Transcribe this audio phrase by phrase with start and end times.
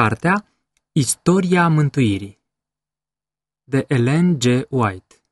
[0.00, 0.46] Cartea
[0.92, 2.40] Istoria Mântuirii
[3.62, 4.44] de Ellen G.
[4.70, 5.22] White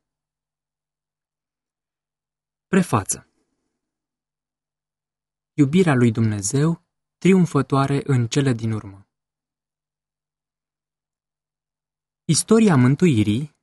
[2.67, 3.26] Prefață
[5.52, 6.83] Iubirea lui Dumnezeu
[7.18, 9.09] triumfătoare în cele din urmă
[12.25, 13.57] Istoria Mântuirii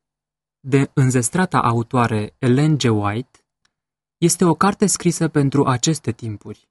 [0.59, 2.83] de înzestrata autoare Ellen G.
[2.83, 3.39] White
[4.17, 6.69] este o carte scrisă pentru aceste timpuri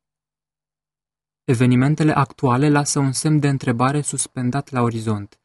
[1.48, 5.38] Evenimentele actuale lasă un semn de întrebare suspendat la orizont.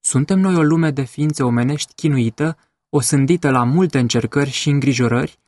[0.00, 5.38] Suntem noi o lume de ființe omenești chinuită, osândită la multe încercări și îngrijorări?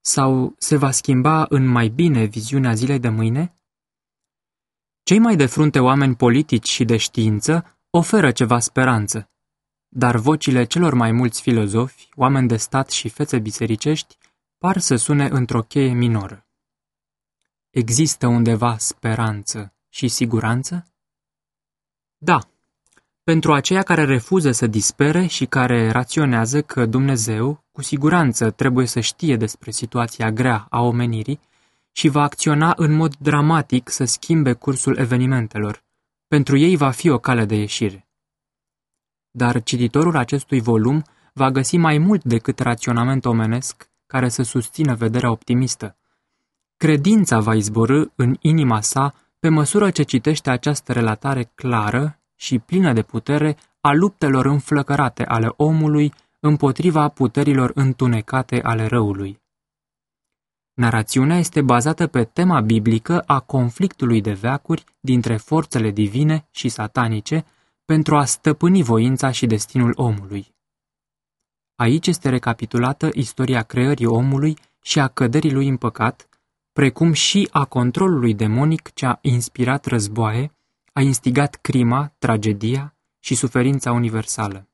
[0.00, 3.56] Sau se va schimba în mai bine viziunea zilei de mâine?
[5.02, 9.30] Cei mai de frunte oameni politici și de știință oferă ceva speranță,
[9.88, 14.16] dar vocile celor mai mulți filozofi, oameni de stat și fețe bisericești
[14.58, 16.47] par să sune într-o cheie minoră.
[17.78, 20.86] Există undeva speranță și siguranță?
[22.16, 22.38] Da.
[23.22, 29.00] Pentru aceia care refuză să dispere și care raționează că Dumnezeu, cu siguranță, trebuie să
[29.00, 31.40] știe despre situația grea a omenirii
[31.92, 35.84] și va acționa în mod dramatic să schimbe cursul evenimentelor.
[36.28, 38.08] Pentru ei va fi o cale de ieșire.
[39.30, 45.30] Dar cititorul acestui volum va găsi mai mult decât raționament omenesc care să susțină vederea
[45.30, 45.97] optimistă.
[46.78, 52.92] Credința va izborâ în inima sa pe măsură ce citește această relatare clară și plină
[52.92, 59.40] de putere a luptelor înflăcărate ale omului împotriva puterilor întunecate ale răului.
[60.74, 67.44] Narațiunea este bazată pe tema biblică a conflictului de veacuri dintre forțele divine și satanice
[67.84, 70.54] pentru a stăpâni voința și destinul omului.
[71.74, 76.27] Aici este recapitulată istoria creării omului și a căderii lui în păcat,
[76.78, 80.52] precum și a controlului demonic ce a inspirat războaie,
[80.92, 84.68] a instigat crima, tragedia și suferința universală.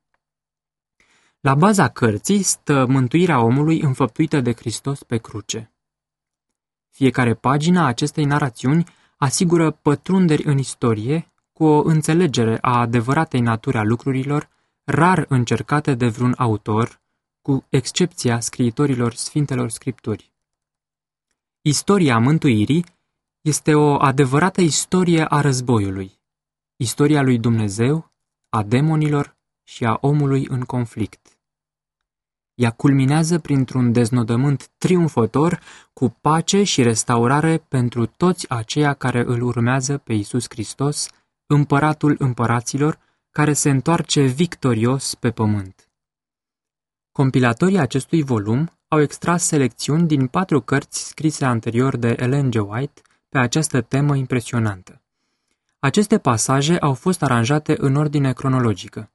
[1.39, 5.71] La baza cărții stă mântuirea omului înfăptuită de Hristos pe cruce.
[6.89, 8.83] Fiecare pagină a acestei narațiuni
[9.17, 14.49] asigură pătrunderi în istorie cu o înțelegere a adevăratei naturi a lucrurilor,
[14.83, 17.01] rar încercate de vreun autor,
[17.41, 20.33] cu excepția scriitorilor Sfintelor Scripturi.
[21.67, 22.85] Istoria mântuirii
[23.41, 26.19] este o adevărată istorie a războiului,
[26.75, 28.11] istoria lui Dumnezeu,
[28.49, 31.39] a demonilor și a omului în conflict.
[32.53, 35.59] Ea culminează printr-un deznodământ triumfător
[35.93, 41.09] cu pace și restaurare pentru toți aceia care îl urmează pe Isus Hristos,
[41.45, 42.99] împăratul împăraților,
[43.29, 45.89] care se întoarce victorios pe pământ.
[47.11, 52.55] Compilatorii acestui volum au extras selecțiuni din patru cărți scrise anterior de Ellen G.
[52.55, 55.01] White pe această temă impresionantă.
[55.79, 59.11] Aceste pasaje au fost aranjate în ordine cronologică.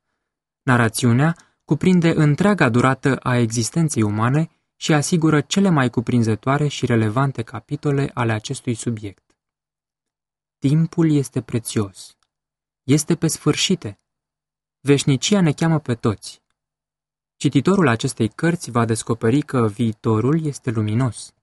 [0.63, 8.11] Narațiunea cuprinde întreaga durată a existenței umane și asigură cele mai cuprinzătoare și relevante capitole
[8.15, 9.37] ale acestui subiect.
[10.59, 12.17] Timpul este prețios.
[12.83, 14.01] Este pe sfârșite.
[14.81, 16.40] Veșnicia ne cheamă pe toți.
[17.43, 21.35] Cititorul acestei cărți va descoperi că viitorul este luminos.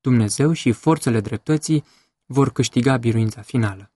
[0.00, 1.84] Dumnezeu și forțele dreptății
[2.26, 3.90] vor câștiga biruința finală.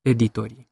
[0.00, 0.71] Editorii